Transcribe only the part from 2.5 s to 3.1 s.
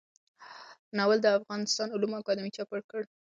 چاپ کړ.